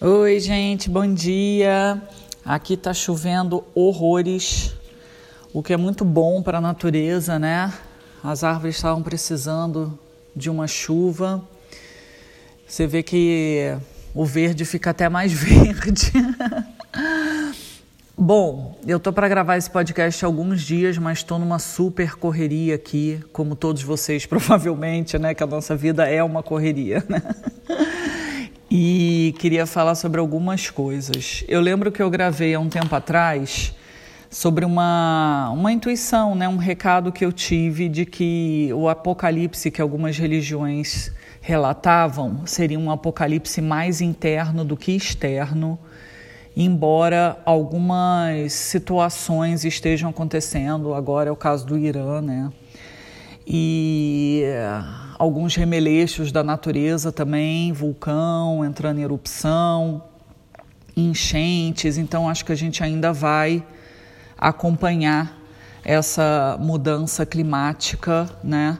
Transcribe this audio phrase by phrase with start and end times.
[0.00, 2.00] Oi, gente, bom dia.
[2.44, 4.72] Aqui tá chovendo horrores,
[5.52, 7.74] o que é muito bom para a natureza, né?
[8.22, 9.98] As árvores estavam precisando
[10.36, 11.42] de uma chuva.
[12.64, 13.76] Você vê que
[14.14, 16.12] o verde fica até mais verde.
[18.16, 22.76] Bom, eu tô para gravar esse podcast há alguns dias, mas estou numa super correria
[22.76, 25.34] aqui, como todos vocês provavelmente, né?
[25.34, 27.20] Que a nossa vida é uma correria, né?
[28.70, 31.42] E queria falar sobre algumas coisas.
[31.48, 33.74] Eu lembro que eu gravei há um tempo atrás
[34.30, 39.80] sobre uma, uma intuição, né, um recado que eu tive de que o apocalipse que
[39.80, 45.78] algumas religiões relatavam seria um apocalipse mais interno do que externo,
[46.54, 52.50] embora algumas situações estejam acontecendo, agora é o caso do Irã, né?
[53.46, 54.42] E
[55.18, 60.04] alguns remeleixos da natureza também, vulcão entrando em erupção,
[60.96, 61.98] enchentes.
[61.98, 63.66] Então, acho que a gente ainda vai
[64.36, 65.36] acompanhar
[65.84, 68.78] essa mudança climática, né?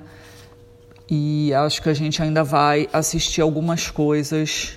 [1.11, 4.75] E acho que a gente ainda vai assistir algumas coisas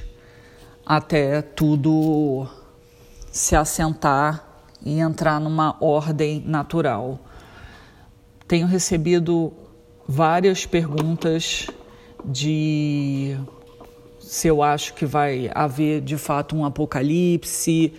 [0.85, 2.47] até tudo
[3.31, 4.47] se assentar
[4.83, 7.19] e entrar numa ordem natural.
[8.47, 9.53] Tenho recebido
[10.07, 11.67] várias perguntas
[12.23, 13.37] de
[14.19, 17.93] se eu acho que vai haver de fato um apocalipse,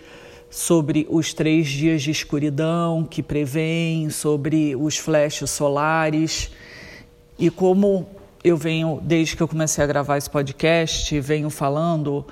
[0.53, 6.51] sobre os três dias de escuridão que prevém, sobre os flashes solares.
[7.39, 8.07] E como
[8.43, 12.23] eu venho, desde que eu comecei a gravar esse podcast, venho falando,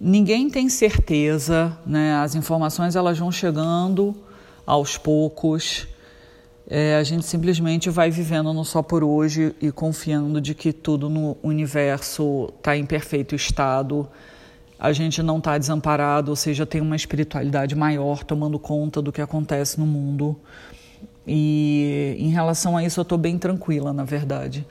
[0.00, 2.14] ninguém tem certeza, né?
[2.22, 4.14] As informações elas vão chegando
[4.64, 5.88] aos poucos.
[6.72, 11.10] É, a gente simplesmente vai vivendo no só por hoje e confiando de que tudo
[11.10, 14.08] no universo está em perfeito estado.
[14.78, 19.20] A gente não está desamparado, ou seja, tem uma espiritualidade maior tomando conta do que
[19.20, 20.36] acontece no mundo.
[21.26, 24.64] E em relação a isso, eu estou bem tranquila, na verdade.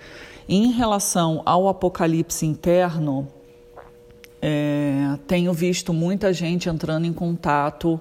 [0.47, 3.27] Em relação ao apocalipse interno,
[4.41, 7.99] é, tenho visto muita gente entrando em contato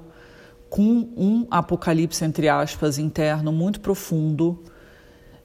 [0.69, 4.62] com um apocalipse, entre aspas, interno muito profundo.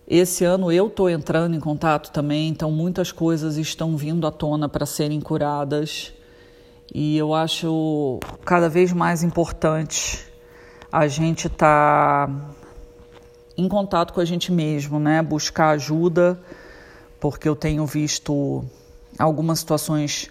[0.08, 4.68] Esse ano eu estou entrando em contato também, então muitas coisas estão vindo à tona
[4.68, 6.14] para serem curadas.
[6.94, 10.26] E eu acho cada vez mais importante
[10.92, 12.50] a gente estar tá
[13.58, 15.22] em contato com a gente mesmo, né?
[15.22, 16.40] Buscar ajuda,
[17.20, 18.64] porque eu tenho visto
[19.18, 20.30] algumas situações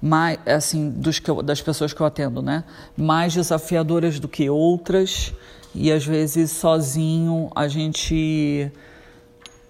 [0.00, 2.64] mais assim dos que eu, das pessoas que eu atendo, né?
[2.96, 5.32] Mais desafiadoras do que outras
[5.74, 8.70] e às vezes sozinho a gente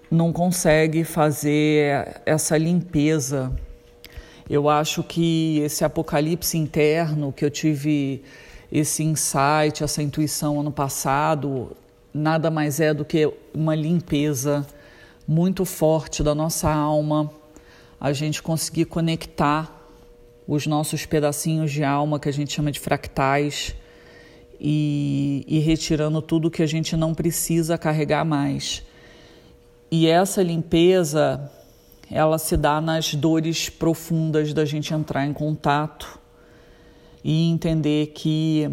[0.09, 3.51] não consegue fazer essa limpeza.
[4.49, 8.23] Eu acho que esse apocalipse interno que eu tive
[8.71, 11.75] esse insight, essa intuição ano passado,
[12.13, 14.65] nada mais é do que uma limpeza
[15.27, 17.31] muito forte da nossa alma,
[17.99, 19.74] a gente conseguir conectar
[20.47, 23.75] os nossos pedacinhos de alma que a gente chama de fractais
[24.59, 28.83] e, e retirando tudo que a gente não precisa carregar mais.
[29.89, 31.51] E essa limpeza,
[32.11, 36.19] ela se dá nas dores profundas da gente entrar em contato
[37.23, 38.69] e entender que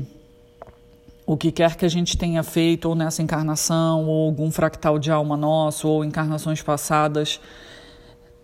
[1.25, 5.11] o que quer que a gente tenha feito, ou nessa encarnação, ou algum fractal de
[5.11, 7.41] alma nosso, ou encarnações passadas,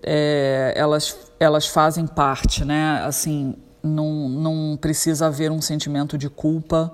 [0.03, 3.03] é, elas, elas fazem parte, né?
[3.05, 6.93] Assim, não, não precisa haver um sentimento de culpa,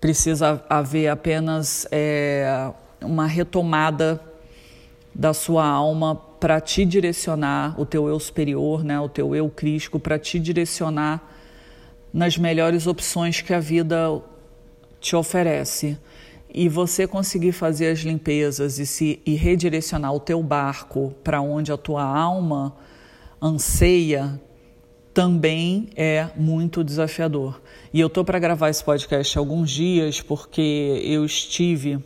[0.00, 2.70] precisa haver apenas é,
[3.00, 4.20] uma retomada
[5.14, 8.98] da sua alma para te direcionar, o teu eu superior, né?
[9.00, 11.22] O teu eu crístico, para te direcionar
[12.12, 14.20] nas melhores opções que a vida
[15.00, 15.98] te oferece
[16.52, 21.72] e você conseguir fazer as limpezas e, se, e redirecionar o teu barco para onde
[21.72, 22.76] a tua alma
[23.40, 24.40] anseia,
[25.14, 27.60] também é muito desafiador.
[27.92, 32.02] E eu tô para gravar esse podcast há alguns dias porque eu estive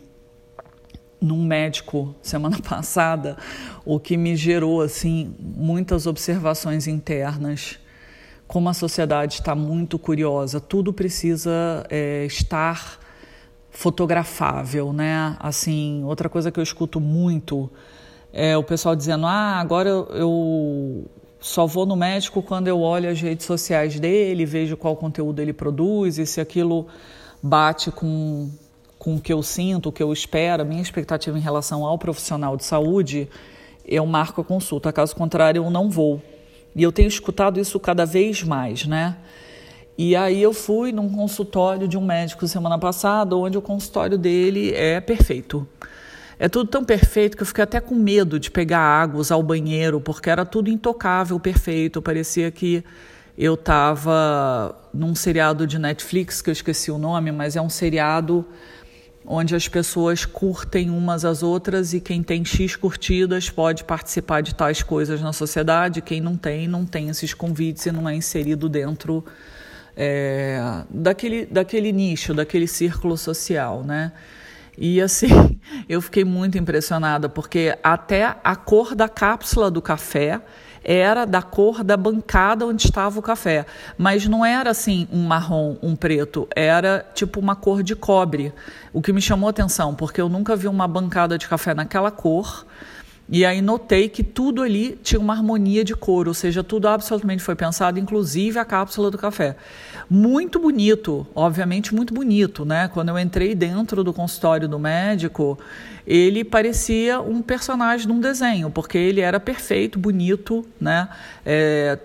[1.21, 3.37] num médico semana passada,
[3.85, 7.79] o que me gerou assim muitas observações internas.
[8.47, 12.99] Como a sociedade está muito curiosa, tudo precisa é, estar
[13.75, 15.37] fotografável, né?
[15.39, 17.69] Assim, outra coisa que eu escuto muito
[18.33, 21.05] é o pessoal dizendo: ah, agora eu,
[21.41, 25.53] só vou no médico quando eu olho as redes sociais dele, vejo qual conteúdo ele
[25.53, 26.87] produz e se aquilo
[27.43, 28.49] bate com,
[28.99, 31.99] com o que eu sinto, o que eu espero, a minha expectativa em relação ao
[31.99, 33.29] profissional de saúde,
[33.85, 34.93] eu marco a consulta.
[34.93, 36.23] Caso contrário, eu não vou.
[36.75, 39.17] E eu tenho escutado isso cada vez mais, né?
[39.97, 44.73] E aí eu fui num consultório de um médico semana passada, onde o consultório dele
[44.75, 45.67] é perfeito.
[46.37, 49.43] É tudo tão perfeito que eu fiquei até com medo de pegar água, usar o
[49.43, 52.03] banheiro, porque era tudo intocável, perfeito.
[52.03, 52.85] Parecia que
[53.39, 58.45] eu estava num seriado de Netflix, que eu esqueci o nome, mas é um seriado
[59.27, 64.55] onde as pessoas curtem umas às outras e quem tem X curtidas pode participar de
[64.55, 68.69] tais coisas na sociedade, quem não tem, não tem esses convites e não é inserido
[68.69, 69.25] dentro
[69.97, 74.13] é, daquele, daquele nicho, daquele círculo social, né?
[74.77, 80.41] E assim, eu fiquei muito impressionada, porque até a cor da cápsula do café
[80.85, 83.65] era da cor da bancada onde estava o café.
[83.97, 88.53] Mas não era assim um marrom, um preto, era tipo uma cor de cobre.
[88.93, 92.67] O que me chamou atenção, porque eu nunca vi uma bancada de café naquela cor.
[93.29, 97.43] E aí notei que tudo ali tinha uma harmonia de cor, ou seja, tudo absolutamente
[97.43, 99.57] foi pensado, inclusive a cápsula do café.
[100.11, 102.89] Muito bonito, obviamente muito bonito, né?
[102.93, 105.59] Quando eu entrei dentro do consultório do médico,
[106.07, 111.09] ele parecia um personagem de um desenho, porque ele era perfeito, bonito, né?
[111.47, 111.99] É,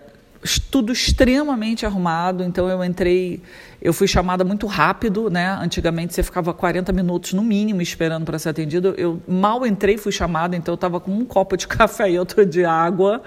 [0.72, 3.42] tudo extremamente arrumado, então eu entrei,
[3.82, 5.58] eu fui chamada muito rápido, né?
[5.62, 8.94] Antigamente você ficava 40 minutos no mínimo esperando para ser atendido.
[8.98, 12.46] Eu mal entrei, fui chamada, então eu estava com um copo de café e outro
[12.46, 13.22] de água.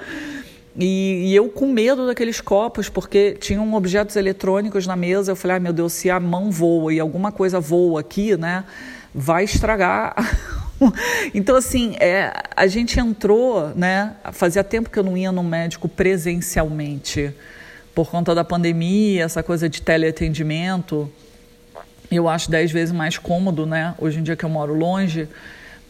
[0.74, 5.32] E, e, eu com medo daqueles copos, porque tinham objetos eletrônicos na mesa.
[5.32, 8.64] Eu falei, ai meu Deus, se a mão voa e alguma coisa voa aqui, né?
[9.14, 10.14] Vai estragar
[11.34, 14.14] então, assim, é, a gente entrou, né?
[14.32, 17.32] Fazia tempo que eu não ia no médico presencialmente,
[17.94, 21.10] por conta da pandemia, essa coisa de teleatendimento.
[22.10, 23.94] Eu acho dez vezes mais cômodo, né?
[23.98, 25.28] Hoje em dia que eu moro longe.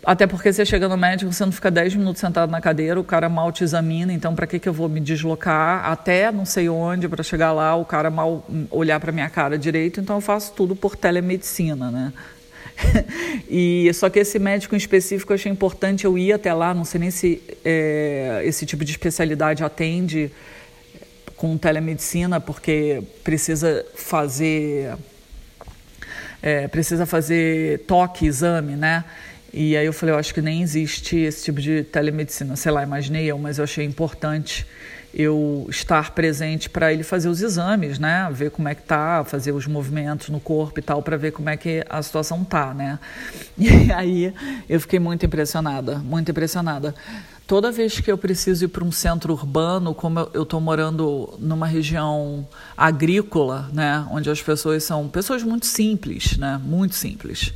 [0.05, 3.05] Até porque você chega no médico, você não fica 10 minutos sentado na cadeira, o
[3.05, 6.69] cara mal te examina, então para que, que eu vou me deslocar até não sei
[6.69, 10.55] onde para chegar lá, o cara mal olhar para minha cara direito, então eu faço
[10.55, 12.13] tudo por telemedicina, né?
[13.49, 16.85] e só que esse médico em específico eu achei importante eu ir até lá, não
[16.85, 20.31] sei nem se é, esse tipo de especialidade atende
[21.37, 24.95] com telemedicina, porque precisa fazer
[26.41, 29.05] é, precisa fazer toque, exame, né?
[29.53, 32.83] E aí eu falei, eu acho que nem existe esse tipo de telemedicina, sei lá,
[32.83, 34.67] imaginei eu, mas eu achei importante
[35.15, 38.29] eu estar presente para ele fazer os exames, né?
[38.33, 41.51] Ver como é que tá, fazer os movimentos no corpo e tal, para ver como
[41.51, 42.99] é que a situação tá, né?
[43.59, 44.35] E aí
[44.69, 46.95] eu fiquei muito impressionada, muito impressionada.
[47.47, 51.67] Toda vez que eu preciso ir para um centro urbano, como eu estou morando numa
[51.67, 57.53] região agrícola, né, onde as pessoas são pessoas muito simples, né, muito simples.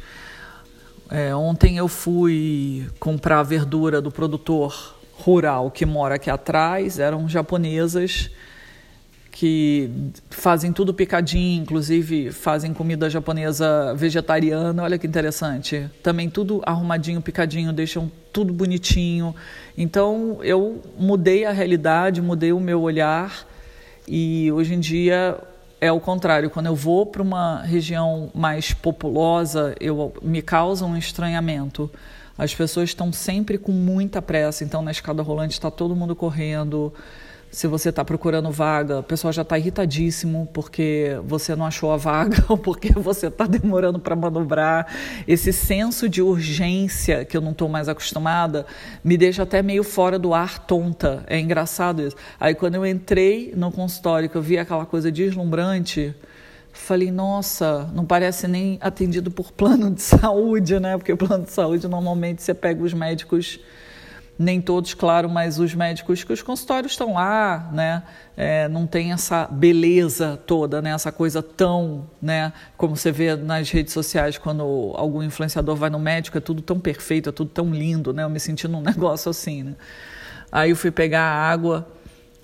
[1.08, 8.30] É, ontem eu fui comprar verdura do produtor rural que mora aqui atrás, eram japonesas
[9.36, 9.90] que
[10.30, 14.82] fazem tudo picadinho, inclusive fazem comida japonesa vegetariana.
[14.82, 15.90] Olha que interessante.
[16.02, 19.36] Também tudo arrumadinho, picadinho, deixam tudo bonitinho.
[19.76, 23.46] Então eu mudei a realidade, mudei o meu olhar
[24.08, 25.38] e hoje em dia
[25.82, 26.48] é o contrário.
[26.48, 31.90] Quando eu vou para uma região mais populosa, eu me causa um estranhamento
[32.38, 36.92] as pessoas estão sempre com muita pressa, então na escada rolante está todo mundo correndo.
[37.50, 41.96] Se você está procurando vaga, o pessoal já está irritadíssimo porque você não achou a
[41.96, 44.86] vaga ou porque você está demorando para manobrar.
[45.26, 48.66] Esse senso de urgência que eu não estou mais acostumada
[49.02, 51.24] me deixa até meio fora do ar, tonta.
[51.26, 52.16] É engraçado isso.
[52.38, 56.14] Aí quando eu entrei no consultório, que eu vi aquela coisa deslumbrante,
[56.76, 60.96] Falei, nossa, não parece nem atendido por plano de saúde, né?
[60.96, 63.58] Porque plano de saúde normalmente você pega os médicos,
[64.38, 68.02] nem todos, claro, mas os médicos que os consultórios estão lá, né?
[68.36, 70.90] É, não tem essa beleza toda, né?
[70.90, 72.52] Essa coisa tão, né?
[72.76, 74.62] Como você vê nas redes sociais quando
[74.96, 78.22] algum influenciador vai no médico, é tudo tão perfeito, é tudo tão lindo, né?
[78.22, 79.74] Eu me senti num negócio assim, né?
[80.52, 81.88] Aí eu fui pegar a água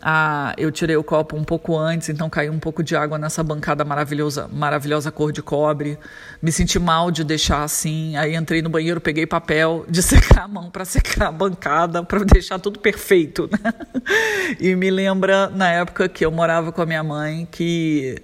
[0.04, 3.40] ah, eu tirei o copo um pouco antes, então caiu um pouco de água nessa
[3.42, 5.96] bancada maravilhosa, maravilhosa cor de cobre.
[6.42, 8.16] Me senti mal de deixar assim.
[8.16, 12.24] Aí entrei no banheiro, peguei papel de secar a mão para secar a bancada, para
[12.24, 13.48] deixar tudo perfeito.
[13.52, 13.72] Né?
[14.60, 18.20] E me lembra na época que eu morava com a minha mãe que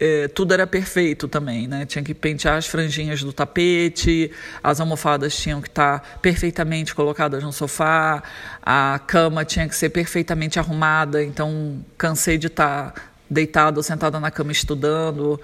[0.00, 1.84] é, tudo era perfeito também, né?
[1.84, 4.30] Tinha que pentear as franjinhas do tapete,
[4.62, 8.22] as almofadas tinham que estar tá perfeitamente colocadas no sofá,
[8.62, 14.18] a cama tinha que ser perfeitamente arrumada, então cansei de estar tá deitada ou sentada
[14.18, 15.38] na cama estudando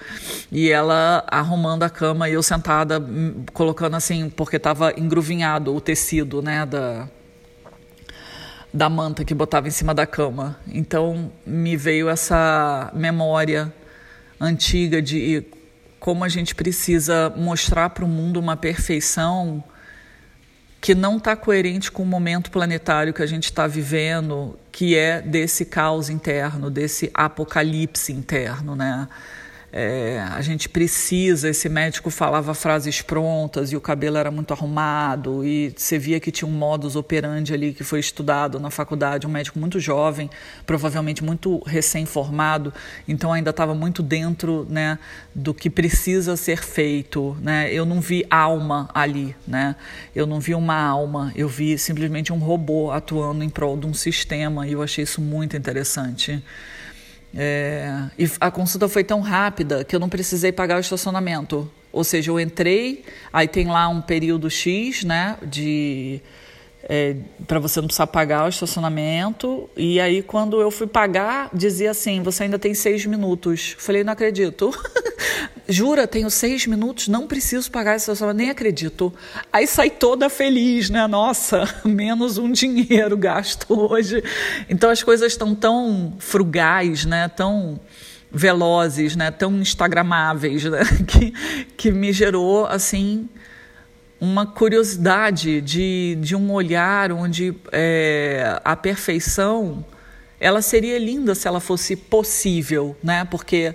[0.50, 5.80] e ela arrumando a cama e eu sentada hum, colocando assim porque estava engruvinhado o
[5.80, 7.08] tecido, né, da
[8.72, 10.56] da manta que botava em cima da cama.
[10.66, 13.72] Então me veio essa memória
[14.44, 15.44] antiga de
[15.98, 19.64] como a gente precisa mostrar para o mundo uma perfeição
[20.80, 25.22] que não está coerente com o momento planetário que a gente está vivendo, que é
[25.22, 29.08] desse caos interno, desse apocalipse interno, né?
[29.76, 31.48] É, a gente precisa.
[31.48, 36.30] Esse médico falava frases prontas e o cabelo era muito arrumado, e você via que
[36.30, 39.26] tinha um modus operandi ali que foi estudado na faculdade.
[39.26, 40.30] Um médico muito jovem,
[40.64, 42.72] provavelmente muito recém-formado,
[43.08, 44.96] então ainda estava muito dentro né,
[45.34, 47.36] do que precisa ser feito.
[47.42, 47.68] Né?
[47.72, 49.74] Eu não vi alma ali, né?
[50.14, 53.94] eu não vi uma alma, eu vi simplesmente um robô atuando em prol de um
[53.94, 56.40] sistema, e eu achei isso muito interessante.
[57.36, 61.70] É, e a consulta foi tão rápida que eu não precisei pagar o estacionamento.
[61.92, 66.20] Ou seja, eu entrei, aí tem lá um período X, né, de
[66.88, 69.68] é, para você não precisar pagar o estacionamento.
[69.76, 73.76] E aí, quando eu fui pagar, dizia assim: você ainda tem seis minutos.
[73.78, 74.70] Falei, não acredito.
[75.68, 79.12] Jura, tenho seis minutos, não preciso pagar esse estacionamento, nem acredito.
[79.52, 81.06] Aí sai toda feliz, né?
[81.06, 84.22] Nossa, menos um dinheiro gasto hoje.
[84.68, 87.28] Então as coisas estão tão frugais, né?
[87.28, 87.80] Tão
[88.30, 89.30] velozes, né?
[89.30, 90.80] Tão instagramáveis, né?
[91.06, 91.32] Que,
[91.76, 93.28] que me gerou, assim,
[94.20, 99.84] uma curiosidade de, de um olhar onde é, a perfeição
[100.38, 103.24] ela seria linda se ela fosse possível, né?
[103.24, 103.74] Porque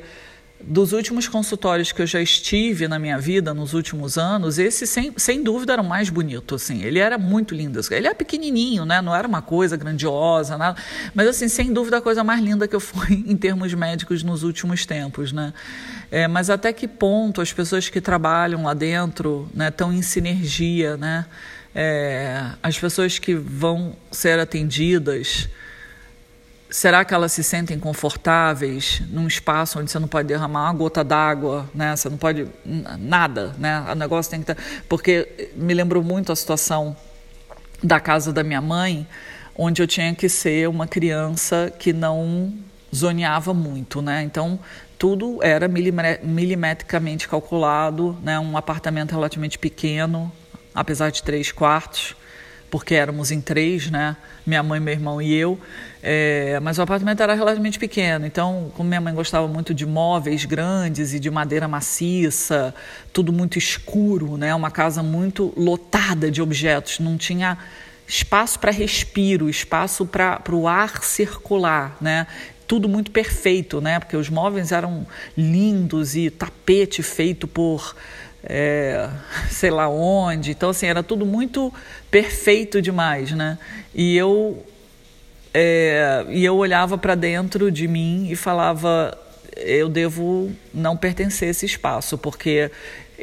[0.62, 5.14] dos últimos consultórios que eu já estive na minha vida, nos últimos anos, esse sem,
[5.16, 6.84] sem dúvida era o mais bonito, assim.
[6.84, 7.80] Ele era muito lindo.
[7.92, 9.02] Ele é pequenininho, né?
[9.02, 10.80] Não era uma coisa grandiosa, nada.
[11.14, 14.44] Mas, assim, sem dúvida a coisa mais linda que eu fui em termos médicos nos
[14.44, 15.54] últimos tempos, né?
[16.12, 20.98] É, mas até que ponto as pessoas que trabalham lá dentro né, estão em sinergia,
[20.98, 21.26] né?
[21.74, 25.48] É, as pessoas que vão ser atendidas
[26.70, 31.04] será que elas se sentem confortáveis num espaço onde você não pode derramar uma gota
[31.04, 31.96] d'água, né?
[31.96, 32.48] Você não pode
[33.00, 33.86] nada, né?
[33.92, 36.96] O negócio tem que estar, tá, porque me lembrou muito a situação
[37.84, 39.08] da casa da minha mãe,
[39.56, 42.54] onde eu tinha que ser uma criança que não
[42.96, 44.22] zoneava muito, né?
[44.24, 44.60] Então
[44.98, 48.40] tudo era milimetricamente calculado, né?
[48.40, 50.32] Um apartamento relativamente pequeno,
[50.76, 52.16] apesar de três quartos
[52.70, 54.16] porque éramos em três, né?
[54.46, 55.60] Minha mãe, meu irmão e eu.
[56.02, 60.46] É, mas o apartamento era relativamente pequeno, então, como minha mãe gostava muito de móveis
[60.46, 62.74] grandes e de madeira maciça,
[63.12, 64.56] tudo muito escuro, né?
[64.56, 67.58] Uma casa muito lotada de objetos, não tinha
[68.08, 72.26] espaço para respiro, espaço para o ar circular, né?
[72.66, 74.00] Tudo muito perfeito, né?
[74.00, 75.06] Porque os móveis eram
[75.38, 77.96] lindos e tapete feito por
[78.44, 79.10] é,
[79.50, 80.52] sei lá onde.
[80.52, 81.74] Então, assim, era tudo muito
[82.10, 83.58] perfeito demais, né?
[83.94, 84.66] E eu,
[85.54, 89.18] é, e eu olhava para dentro de mim e falava:
[89.58, 92.72] eu devo não pertencer a esse espaço, porque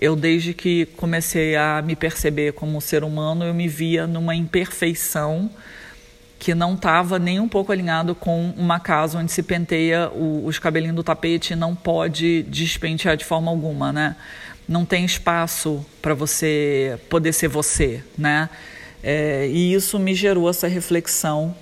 [0.01, 5.51] eu, desde que comecei a me perceber como ser humano, eu me via numa imperfeição
[6.39, 10.59] que não estava nem um pouco alinhado com uma casa onde se penteia o, os
[10.59, 14.17] cabelinhos do tapete e não pode despentear de forma alguma, né?
[14.69, 18.49] Não tem espaço para você poder ser você, né?
[19.03, 21.55] É, e isso me gerou essa reflexão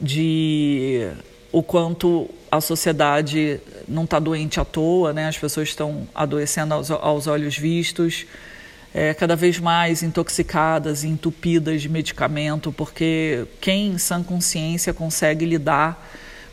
[0.00, 1.08] de
[1.52, 5.28] o quanto a sociedade não está doente à toa, né?
[5.28, 8.26] As pessoas estão adoecendo aos, aos olhos vistos,
[8.92, 16.08] é, cada vez mais intoxicadas, entupidas de medicamento, porque quem em sã consciência consegue lidar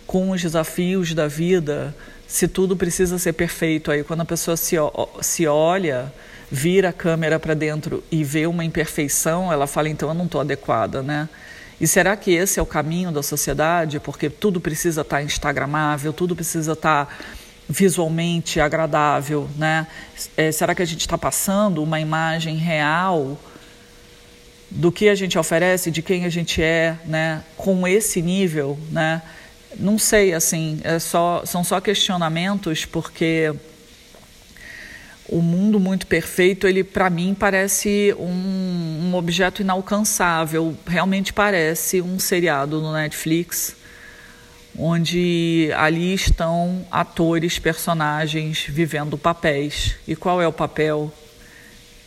[0.06, 1.96] com os desafios da vida
[2.28, 3.90] se tudo precisa ser perfeito.
[3.90, 4.76] Aí, quando a pessoa se,
[5.22, 6.14] se olha,
[6.52, 10.42] vira a câmera para dentro e vê uma imperfeição, ela fala: então eu não estou
[10.42, 11.30] adequada, né?
[11.80, 14.00] E será que esse é o caminho da sociedade?
[14.00, 17.14] Porque tudo precisa estar tá instagramável, tudo precisa estar tá
[17.70, 19.88] visualmente agradável, né?
[20.36, 23.38] É, será que a gente está passando uma imagem real
[24.70, 27.44] do que a gente oferece, de quem a gente é, né?
[27.56, 29.22] Com esse nível, né?
[29.76, 33.54] Não sei, assim, é só, são só questionamentos, porque
[35.30, 40.76] o mundo muito perfeito, ele para mim parece um, um, objeto inalcançável.
[40.86, 43.76] Realmente parece um seriado no Netflix,
[44.78, 49.96] onde ali estão atores, personagens vivendo papéis.
[50.08, 51.12] E qual é o papel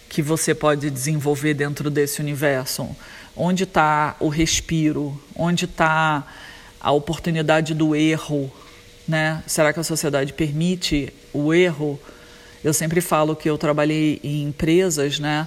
[0.08, 2.88] que você pode desenvolver dentro desse universo?
[3.36, 5.20] Onde está o respiro?
[5.36, 6.26] Onde está
[6.80, 8.50] a oportunidade do erro,
[9.06, 9.42] né?
[9.46, 12.00] Será que a sociedade permite o erro?
[12.64, 15.46] Eu sempre falo que eu trabalhei em empresas, né?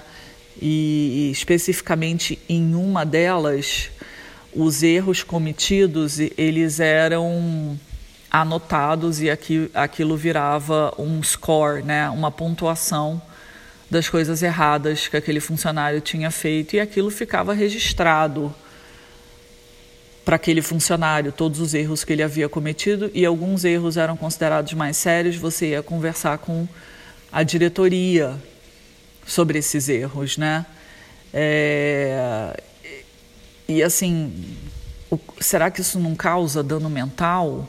[0.60, 3.90] E, especificamente em uma delas,
[4.54, 7.78] os erros cometidos eles eram
[8.30, 13.22] anotados e aqui, aquilo virava um score, né, uma pontuação
[13.88, 18.52] das coisas erradas que aquele funcionário tinha feito e aquilo ficava registrado
[20.24, 24.72] para aquele funcionário, todos os erros que ele havia cometido e alguns erros eram considerados
[24.72, 26.66] mais sérios, você ia conversar com
[27.30, 28.34] a diretoria
[29.26, 30.64] sobre esses erros, né?
[31.32, 32.58] É,
[33.68, 34.56] e assim,
[35.10, 37.68] o, será que isso não causa dano mental?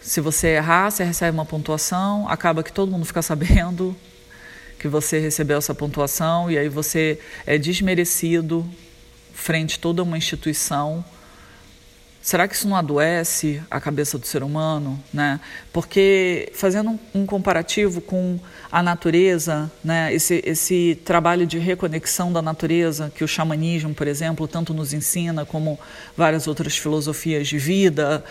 [0.00, 3.94] Se você errar, você recebe uma pontuação, acaba que todo mundo fica sabendo
[4.78, 8.66] que você recebeu essa pontuação e aí você é desmerecido
[9.34, 11.04] frente a toda uma instituição.
[12.22, 15.40] Será que isso não adoece a cabeça do ser humano, né?
[15.72, 18.38] Porque fazendo um, comparativo com
[18.70, 20.12] a natureza, né?
[20.12, 25.46] Esse, esse trabalho de reconexão da natureza que o xamanismo, por exemplo, tanto nos ensina
[25.46, 25.80] como
[26.14, 28.22] várias outras filosofias de vida,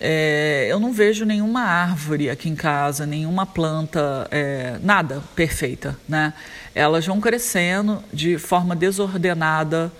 [0.00, 6.32] é, eu não vejo nenhuma árvore aqui em casa, nenhuma planta, é, nada perfeita, né?
[6.74, 9.92] Elas vão crescendo de forma desordenada.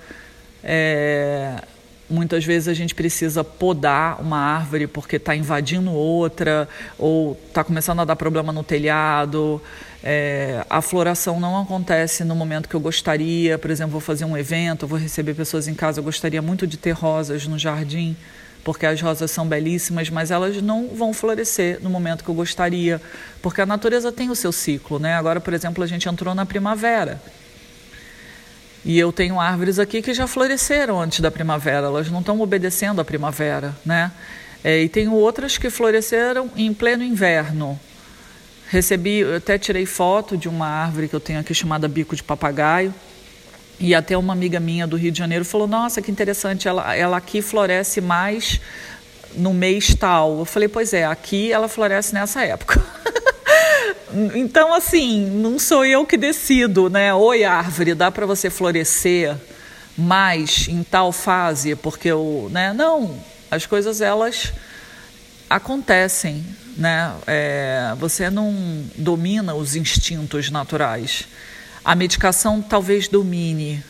[0.65, 1.63] É,
[2.11, 8.00] muitas vezes a gente precisa podar uma árvore porque está invadindo outra ou está começando
[8.00, 9.62] a dar problema no telhado.
[10.02, 13.59] É, a floração não acontece no momento que eu gostaria.
[13.59, 16.00] Por exemplo, vou fazer um evento, vou receber pessoas em casa.
[16.00, 18.17] Eu gostaria muito de ter rosas no jardim
[18.62, 23.00] porque as rosas são belíssimas, mas elas não vão florescer no momento que eu gostaria,
[23.40, 25.14] porque a natureza tem o seu ciclo, né?
[25.14, 27.21] Agora, por exemplo, a gente entrou na primavera.
[28.85, 33.01] E eu tenho árvores aqui que já floresceram antes da primavera, elas não estão obedecendo
[33.01, 34.11] à primavera, né?
[34.63, 37.79] É, e tenho outras que floresceram em pleno inverno.
[38.69, 42.95] Recebi, até tirei foto de uma árvore que eu tenho aqui chamada bico de papagaio
[43.81, 47.17] e até uma amiga minha do Rio de Janeiro falou: Nossa, que interessante, ela, ela
[47.17, 48.61] aqui floresce mais
[49.35, 50.41] no mês tal.
[50.41, 52.85] Eu falei: Pois é, aqui ela floresce nessa época.
[54.35, 57.14] então, assim, não sou eu que decido, né?
[57.14, 59.37] Oi, árvore, dá para você florescer
[59.96, 62.73] mais em tal fase, porque eu, né?
[62.73, 63.18] Não,
[63.51, 64.53] as coisas elas
[65.49, 66.44] acontecem,
[66.77, 67.14] né?
[67.27, 68.55] É, você não
[68.96, 71.27] domina os instintos naturais
[71.85, 73.83] a medicação talvez domine.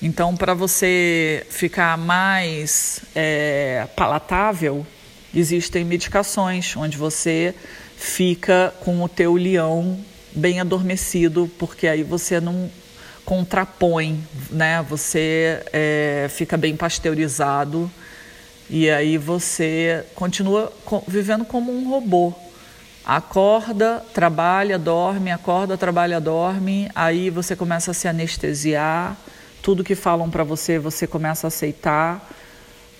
[0.00, 4.86] Então, para você ficar mais é, palatável,
[5.34, 7.54] existem medicações onde você
[7.96, 9.98] fica com o teu leão
[10.32, 12.70] bem adormecido, porque aí você não
[13.24, 14.84] contrapõe, né?
[14.88, 17.90] Você é, fica bem pasteurizado
[18.68, 20.72] e aí você continua
[21.08, 22.32] vivendo como um robô.
[23.04, 29.16] Acorda, trabalha, dorme, acorda, trabalha, dorme, aí você começa a se anestesiar,
[29.62, 32.28] tudo que falam para você, você começa a aceitar.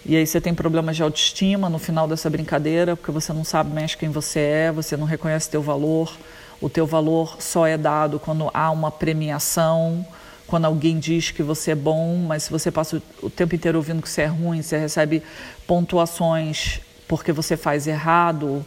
[0.09, 3.75] E aí você tem problemas de autoestima no final dessa brincadeira, porque você não sabe
[3.75, 6.17] mais quem você é, você não reconhece teu valor.
[6.61, 10.07] O teu valor só é dado quando há uma premiação,
[10.47, 14.01] quando alguém diz que você é bom, mas se você passa o tempo inteiro ouvindo
[14.01, 15.25] que você é ruim, você recebe
[15.67, 18.65] pontuações porque você faz errado,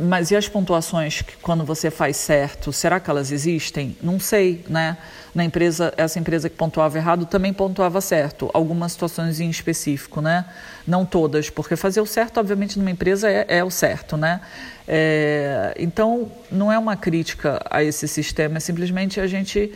[0.00, 3.96] mas e as pontuações que quando você faz certo, será que elas existem?
[4.02, 4.96] Não sei, né?
[5.34, 10.44] Na empresa, essa empresa que pontuava errado também pontuava certo, algumas situações em específico, né?
[10.86, 14.40] Não todas, porque fazer o certo, obviamente, numa empresa é, é o certo, né?
[14.88, 19.72] É, então, não é uma crítica a esse sistema, é simplesmente a gente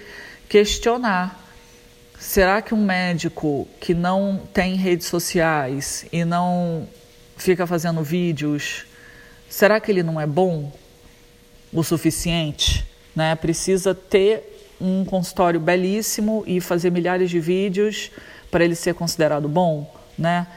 [0.49, 1.41] questionar.
[2.19, 6.89] Será que um médico que não tem redes sociais e não
[7.37, 8.87] fica fazendo vídeos
[9.55, 10.73] será que ele não é bom
[11.73, 12.85] o suficiente?
[13.15, 13.37] Né?
[13.37, 18.11] Precisa ter um consultório belíssimo e fazer milhares de vídeos
[18.51, 19.89] para ele ser considerado bom,
[20.19, 20.49] né?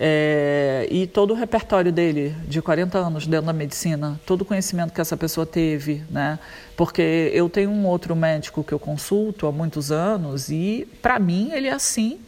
[0.00, 4.92] É, e todo o repertório dele, de 40 anos dentro da medicina, todo o conhecimento
[4.94, 6.38] que essa pessoa teve, né?
[6.74, 11.50] Porque eu tenho um outro médico que eu consulto há muitos anos e, para mim,
[11.52, 12.18] ele é assim.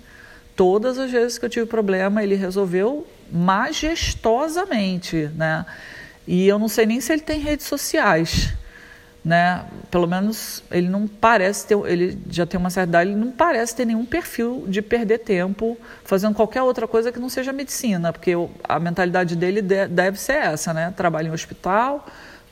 [0.54, 5.64] Todas as vezes que eu tive problema, ele resolveu majestosamente, né?
[6.26, 8.52] E eu não sei nem se ele tem redes sociais,
[9.24, 9.64] né?
[9.90, 13.74] Pelo menos ele não parece ter, ele já tem uma certa idade, ele não parece
[13.74, 18.32] ter nenhum perfil de perder tempo fazendo qualquer outra coisa que não seja medicina, porque
[18.64, 20.92] a mentalidade dele deve ser essa, né?
[20.96, 22.06] Trabalha em hospital,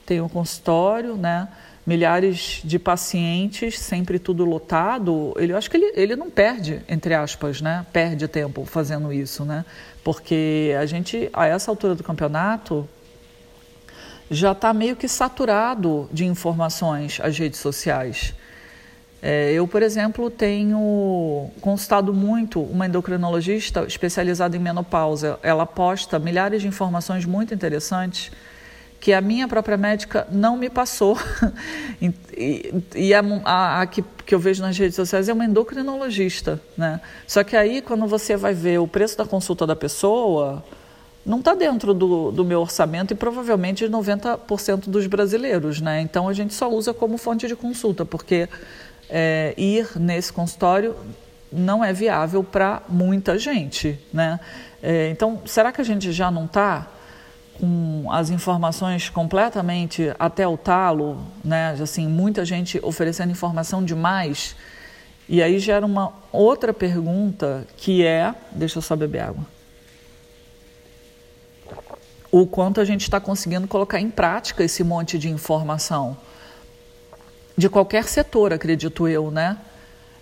[0.04, 1.48] tem um consultório, né?
[1.88, 7.14] milhares de pacientes, sempre tudo lotado, ele, eu acho que ele, ele não perde, entre
[7.14, 7.86] aspas, né?
[7.90, 9.64] Perde tempo fazendo isso, né?
[10.04, 12.86] Porque a gente, a essa altura do campeonato,
[14.30, 18.34] já está meio que saturado de informações as redes sociais.
[19.20, 25.38] É, eu, por exemplo, tenho consultado muito uma endocrinologista especializada em menopausa.
[25.42, 28.30] Ela posta milhares de informações muito interessantes
[29.00, 31.18] que a minha própria médica não me passou.
[32.02, 36.60] e, e a, a, a, que, que eu vejo nas redes sociais é uma endocrinologista.
[36.76, 37.00] Né?
[37.26, 40.64] Só que aí, quando você vai ver o preço da consulta da pessoa,
[41.24, 45.80] não está dentro do, do, meu orçamento e provavelmente de 90% dos brasileiros.
[45.80, 46.00] Né?
[46.00, 48.48] Então, a gente só usa como fonte de consulta, porque
[49.10, 50.96] é, ir nesse consultório
[51.52, 53.98] não é viável para muita gente.
[54.12, 54.40] Né?
[54.82, 56.86] É, então, será que a gente já não está
[57.60, 61.76] com as informações completamente até o talo, né?
[61.82, 64.54] Assim, muita gente oferecendo informação demais.
[65.28, 69.57] E aí gera uma outra pergunta que é, deixa eu só beber água.
[72.30, 76.16] O quanto a gente está conseguindo colocar em prática esse monte de informação
[77.56, 79.58] de qualquer setor, acredito eu, né?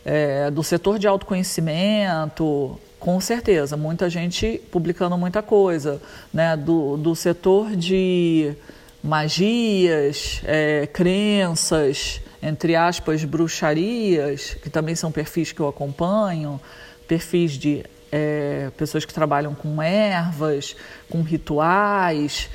[0.05, 6.01] É, do setor de autoconhecimento, com certeza, muita gente publicando muita coisa,
[6.33, 6.57] né?
[6.57, 8.55] Do, do setor de
[9.03, 16.61] magias, é, crenças, entre aspas, bruxarias, que também são perfis que eu acompanho,
[17.07, 20.77] perfis de é, pessoas que trabalham com ervas,
[21.11, 22.49] com rituais.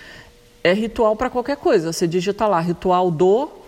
[0.64, 1.92] É ritual para qualquer coisa.
[1.92, 3.62] Você digita lá, ritual do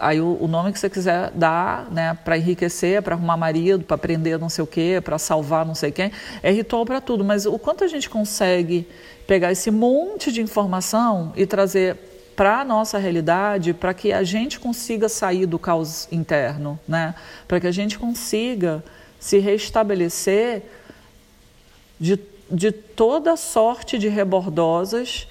[0.00, 3.96] aí o, o, nome que você quiser dar, né, para enriquecer, para arrumar marido, para
[3.96, 6.10] aprender não sei o quê, para salvar não sei quem,
[6.42, 7.22] é ritual para tudo.
[7.22, 8.88] Mas o quanto a gente consegue
[9.26, 11.96] pegar esse monte de informação e trazer
[12.34, 17.14] para a nossa realidade, para que a gente consiga sair do caos interno, né?
[17.46, 18.82] para que a gente consiga
[19.18, 20.62] se restabelecer
[22.00, 22.18] de,
[22.50, 25.28] de toda sorte de rebordosas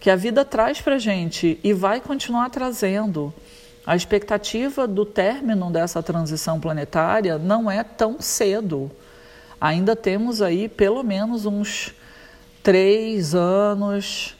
[0.00, 3.32] que a vida traz para a gente e vai continuar trazendo.
[3.84, 8.90] A expectativa do término dessa transição planetária não é tão cedo.
[9.60, 11.94] Ainda temos aí pelo menos uns
[12.62, 14.36] três anos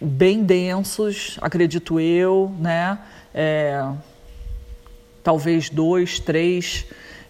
[0.00, 2.98] bem densos, acredito eu, né?
[3.34, 3.84] É,
[5.22, 6.86] talvez dois, três,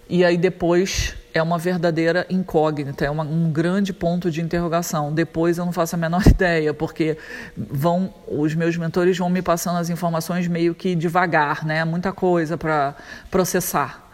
[0.08, 5.12] e aí depois é uma verdadeira incógnita, é uma, um grande ponto de interrogação.
[5.12, 7.18] Depois eu não faço a menor ideia, porque
[7.56, 11.84] vão os meus mentores vão me passando as informações meio que devagar, né?
[11.84, 12.94] Muita coisa para
[13.30, 14.06] processar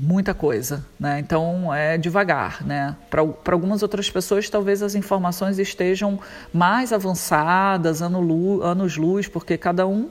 [0.00, 1.18] muita coisa, né?
[1.18, 2.94] Então é devagar, né?
[3.10, 3.20] Para
[3.52, 6.20] algumas outras pessoas talvez as informações estejam
[6.52, 10.08] mais avançadas, anos luz, porque cada um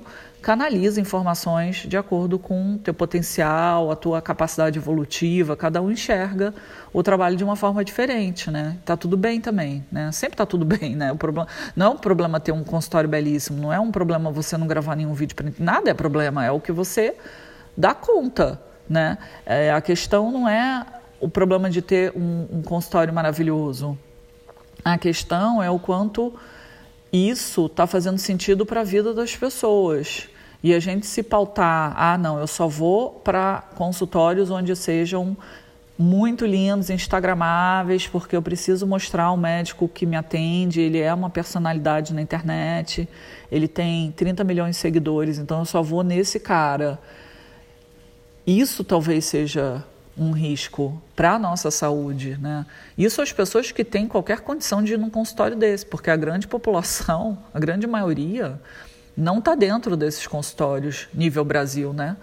[0.47, 6.53] canaliza informações de acordo com o teu potencial, a tua capacidade evolutiva, cada um enxerga
[6.93, 8.77] o trabalho de uma forma diferente, né?
[8.86, 10.10] Tá tudo bem também, né?
[10.13, 11.12] Sempre tá tudo bem, né?
[11.12, 14.55] O problema não é um problema ter um consultório belíssimo, não é um problema você
[14.55, 17.13] não gravar nenhum vídeo nada é problema, é o que você
[17.75, 18.57] dá conta,
[18.89, 19.17] né?
[19.45, 20.86] É, a questão não é
[21.19, 23.99] o problema de ter um, um consultório maravilhoso.
[24.81, 26.33] A questão é o quanto
[27.12, 30.29] isso está fazendo sentido para a vida das pessoas.
[30.63, 35.38] E a gente se pautar, ah, não, eu só vou para consultórios onde sejam
[35.98, 41.30] muito lindos, instagramáveis, porque eu preciso mostrar ao médico que me atende, ele é uma
[41.30, 43.10] personalidade na internet,
[43.52, 47.00] ele tem 30 milhões de seguidores, então eu só vou nesse cara.
[48.46, 49.84] Isso talvez seja
[50.17, 52.38] um risco para a nossa saúde.
[52.41, 52.65] Né?
[52.98, 56.48] Isso as pessoas que têm qualquer condição de ir num consultório desse, porque a grande
[56.48, 58.60] população, a grande maioria,
[59.17, 61.91] não está dentro desses consultórios nível Brasil.
[61.91, 62.15] Né?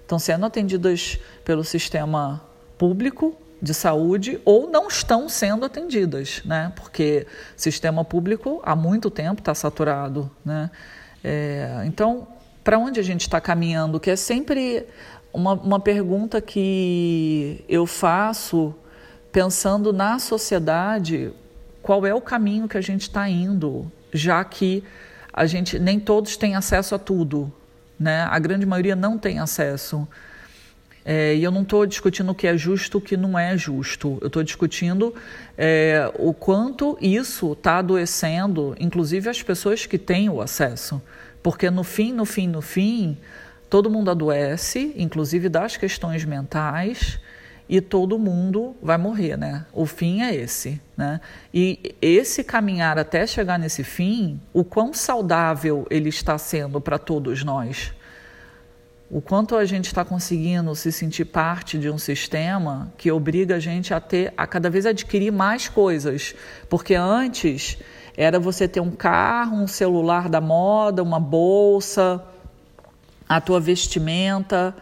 [0.00, 2.42] Estão sendo atendidas pelo sistema
[2.78, 6.72] público de saúde ou não estão sendo atendidas, né?
[6.76, 10.30] porque sistema público há muito tempo está saturado.
[10.44, 10.70] Né?
[11.22, 12.26] É, então,
[12.64, 14.00] para onde a gente está caminhando?
[14.00, 14.86] Que é sempre
[15.32, 18.74] uma, uma pergunta que eu faço
[19.30, 21.32] pensando na sociedade,
[21.82, 24.82] qual é o caminho que a gente está indo, já que
[25.38, 27.52] a gente nem todos têm acesso a tudo,
[27.98, 28.26] né?
[28.28, 30.06] A grande maioria não tem acesso.
[31.04, 34.18] É, e eu não estou discutindo o que é justo o que não é justo.
[34.20, 35.14] Eu estou discutindo
[35.56, 41.00] é, o quanto isso está adoecendo, inclusive as pessoas que têm o acesso.
[41.40, 43.16] Porque no fim, no fim, no fim,
[43.70, 47.20] todo mundo adoece, inclusive das questões mentais,
[47.68, 49.66] e todo mundo vai morrer, né?
[49.72, 51.20] O fim é esse, né?
[51.52, 57.44] E esse caminhar até chegar nesse fim, o quão saudável ele está sendo para todos
[57.44, 57.92] nós?
[59.10, 63.58] O quanto a gente está conseguindo se sentir parte de um sistema que obriga a
[63.58, 66.34] gente a ter, a cada vez adquirir mais coisas,
[66.68, 67.78] porque antes
[68.16, 72.22] era você ter um carro, um celular da moda, uma bolsa,
[73.28, 74.74] a tua vestimenta,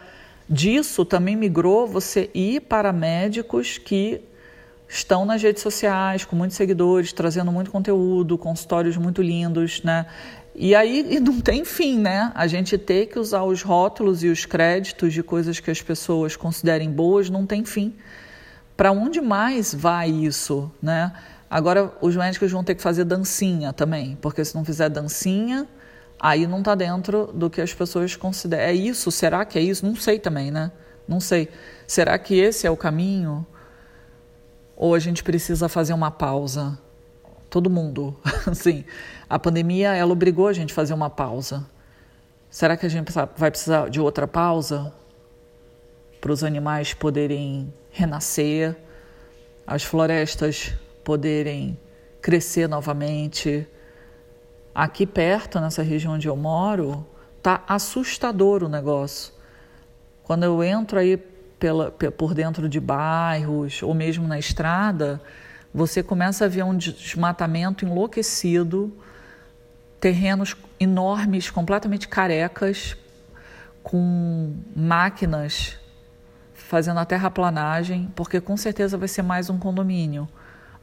[0.49, 4.21] Disso também migrou você ir para médicos que
[4.87, 10.05] estão nas redes sociais, com muitos seguidores, trazendo muito conteúdo, consultórios muito lindos, né?
[10.55, 12.31] E aí e não tem fim, né?
[12.33, 16.35] A gente ter que usar os rótulos e os créditos de coisas que as pessoas
[16.35, 17.93] considerem boas não tem fim.
[18.77, 21.11] Para onde mais vai isso, né?
[21.49, 25.67] Agora os médicos vão ter que fazer dancinha também, porque se não fizer dancinha,
[26.19, 28.63] aí não está dentro do que as pessoas consideram.
[28.63, 29.11] É isso?
[29.11, 29.85] Será que é isso?
[29.85, 30.71] Não sei também, né?
[31.07, 31.49] Não sei.
[31.85, 33.45] Será que esse é o caminho?
[34.75, 36.77] Ou a gente precisa fazer uma pausa?
[37.49, 38.15] Todo mundo.
[38.45, 38.83] Assim,
[39.29, 41.65] a pandemia, ela obrigou a gente a fazer uma pausa.
[42.49, 44.93] Será que a gente vai precisar de outra pausa?
[46.19, 48.75] Para os animais poderem renascer,
[49.65, 51.77] as florestas poderem
[52.21, 53.67] crescer novamente,
[54.77, 57.03] Aqui perto, nessa região onde eu moro,
[57.41, 59.33] tá assustador o negócio.
[60.21, 65.19] Quando eu entro aí pela, por dentro de bairros ou mesmo na estrada,
[65.73, 68.95] você começa a ver um desmatamento enlouquecido,
[69.99, 72.95] terrenos enormes, completamente carecas,
[73.81, 75.75] com máquinas
[76.53, 80.29] fazendo a terraplanagem, porque com certeza vai ser mais um condomínio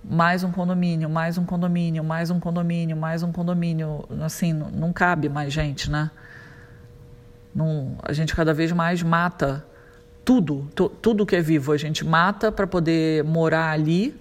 [0.04, 4.04] mais um condomínio, mais um condomínio, mais um condomínio, mais um condomínio.
[4.22, 6.10] Assim, não, não cabe mais gente, né?
[7.54, 9.64] Não, a gente cada vez mais mata
[10.24, 10.68] tudo,
[11.00, 11.72] tudo que é vivo.
[11.72, 14.14] A gente mata para poder morar ali.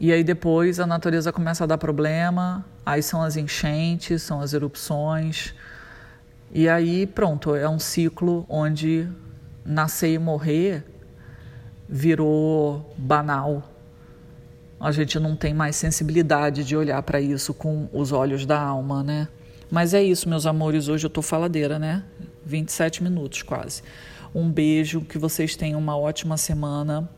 [0.00, 2.64] E aí depois a natureza começa a dar problema.
[2.84, 5.54] Aí são as enchentes, são as erupções.
[6.50, 9.08] E aí pronto, é um ciclo onde
[9.64, 10.84] nascer e morrer
[11.88, 13.62] virou banal
[14.80, 19.02] a gente não tem mais sensibilidade de olhar para isso com os olhos da alma,
[19.02, 19.28] né?
[19.70, 20.88] Mas é isso, meus amores.
[20.88, 22.04] Hoje eu tô faladeira, né?
[22.46, 23.82] 27 minutos quase.
[24.34, 27.10] Um beijo, que vocês tenham uma ótima semana.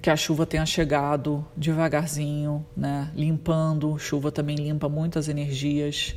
[0.00, 3.10] Que a chuva tenha chegado devagarzinho, né?
[3.14, 3.98] Limpando.
[3.98, 6.14] Chuva também limpa muitas energias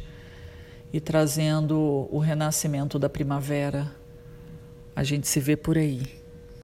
[0.91, 3.89] e trazendo o renascimento da primavera.
[4.95, 6.18] A gente se vê por aí.